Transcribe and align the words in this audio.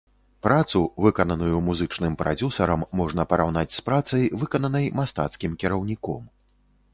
Працу, 0.45 0.79
выкананую 1.05 1.59
музычным 1.67 2.15
прадзюсарам, 2.21 2.85
можна 3.01 3.27
параўнаць 3.35 3.67
з 3.77 3.85
працай, 3.91 4.23
выкананай 4.45 4.85
мастацкім 5.03 5.51
кіраўніком. 5.67 6.21